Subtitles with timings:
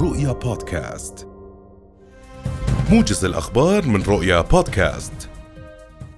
[0.00, 1.28] رؤيا بودكاست.
[2.90, 5.28] موجز الأخبار من رؤيا بودكاست.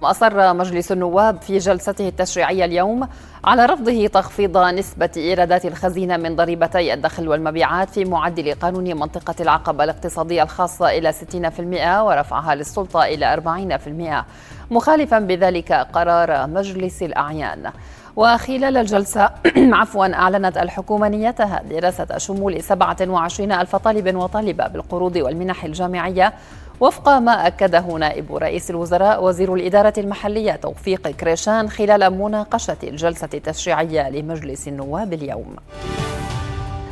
[0.03, 3.07] أصر مجلس النواب في جلسته التشريعية اليوم
[3.43, 9.83] على رفضه تخفيض نسبة إيرادات الخزينة من ضريبتي الدخل والمبيعات في معدل قانون منطقة العقبة
[9.83, 17.71] الاقتصادية الخاصة إلى 60% ورفعها للسلطة إلى 40% مخالفا بذلك قرار مجلس الأعيان.
[18.15, 19.29] وخلال الجلسة
[19.79, 26.33] عفوا أعلنت الحكومة نيتها دراسة شمول 27 ألف طالب وطالبة بالقروض والمنح الجامعية
[26.79, 34.09] وفق ما أكده نائب رئيس الوزراء وزير الإدارة المحلية توفيق كريشان خلال مناقشة الجلسة التشريعية
[34.09, 35.55] لمجلس النواب اليوم.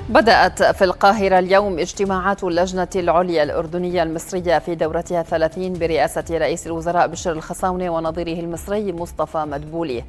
[0.09, 7.07] بدأت في القاهرة اليوم اجتماعات اللجنة العليا الأردنية المصرية في دورتها 30 برئاسة رئيس الوزراء
[7.07, 10.03] بشر الخصاونة ونظيره المصري مصطفى مدبولي.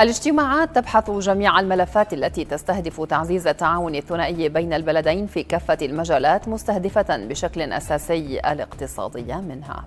[0.00, 7.16] الاجتماعات تبحث جميع الملفات التي تستهدف تعزيز التعاون الثنائي بين البلدين في كافة المجالات مستهدفة
[7.16, 9.84] بشكل أساسي الاقتصادية منها.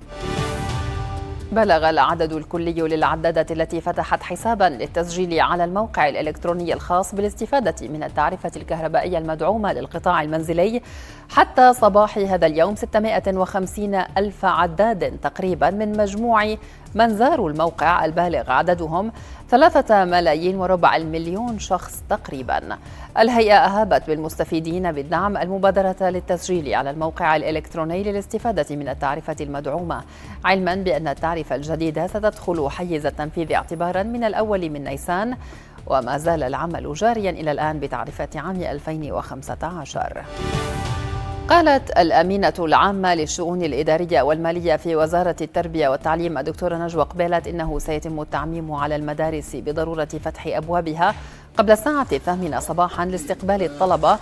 [1.51, 8.51] بلغ العدد الكلي للعدادات التي فتحت حسابا للتسجيل على الموقع الإلكتروني الخاص بالاستفادة من التعرفة
[8.55, 10.81] الكهربائية المدعومة للقطاع المنزلي
[11.29, 16.55] حتى صباح هذا اليوم 650 ألف عداد تقريبا من مجموع
[16.95, 19.11] من زاروا الموقع البالغ عددهم
[19.49, 22.77] ثلاثة ملايين وربع المليون شخص تقريبا.
[23.19, 30.01] الهيئة أهابت بالمستفيدين بالدعم المبادرة للتسجيل على الموقع الإلكتروني للاستفادة من التعرفة المدعومة
[30.45, 35.37] علما بأن التعرفة الجديدة ستدخل حيز التنفيذ اعتبارا من الأول من نيسان
[35.87, 40.23] وما زال العمل جاريا إلى الآن بتعرفة عام 2015
[41.49, 48.21] قالت الأمينة العامة للشؤون الإدارية والمالية في وزارة التربية والتعليم الدكتورة نجوى قبيلت إنه سيتم
[48.21, 51.15] التعميم على المدارس بضرورة فتح أبوابها
[51.57, 54.17] قبل الساعة الثامنة صباحا لاستقبال الطلبة.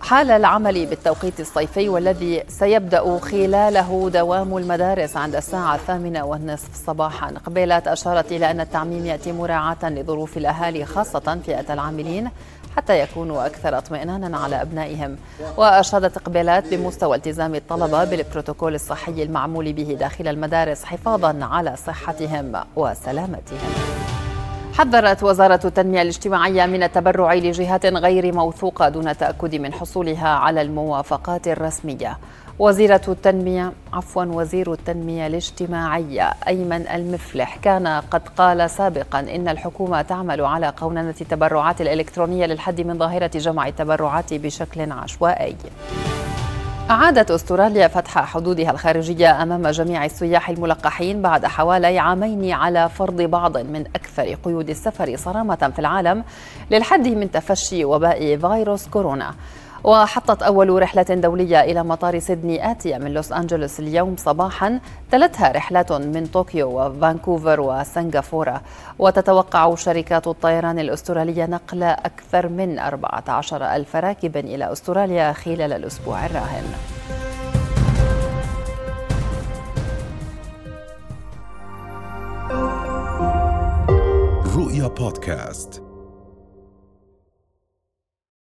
[0.00, 7.32] حال العمل بالتوقيت الصيفي والذي سيبدأ خلاله دوام المدارس عند الساعة الثامنة والنصف صباحا.
[7.46, 12.30] قبيلات أشارت إلى أن التعميم يأتي مراعاة لظروف الأهالي خاصة فئة العاملين.
[12.76, 15.16] حتى يكونوا أكثر اطمئنانا على أبنائهم.
[15.56, 23.70] وأشادت إقبالات بمستوى التزام الطلبة بالبروتوكول الصحي المعمول به داخل المدارس حفاظا على صحتهم وسلامتهم.
[24.78, 31.48] حذرت وزارة التنمية الاجتماعية من التبرع لجهات غير موثوقة دون تأكد من حصولها على الموافقات
[31.48, 32.18] الرسمية.
[32.58, 40.40] وزيرة التنمية عفوا وزير التنمية الاجتماعية أيمن المفلح كان قد قال سابقا إن الحكومة تعمل
[40.40, 45.56] على قوننة التبرعات الإلكترونية للحد من ظاهرة جمع التبرعات بشكل عشوائي.
[46.90, 53.58] أعادت أستراليا فتح حدودها الخارجية أمام جميع السياح الملقحين بعد حوالي عامين على فرض بعض
[53.58, 56.24] من أكثر قيود السفر صرامة في العالم
[56.70, 59.34] للحد من تفشي وباء فيروس كورونا.
[59.84, 64.80] وحطت أول رحلة دولية إلى مطار سيدني آتية من لوس أنجلوس اليوم صباحا.
[65.10, 68.62] تلتها رحلات من طوكيو وفانكوفر وسنغافورة.
[68.98, 76.64] وتتوقع شركات الطيران الأسترالية نقل أكثر من 14 ألف راكب إلى أستراليا خلال الأسبوع الراهن.
[84.56, 85.83] رؤيا بودكاست.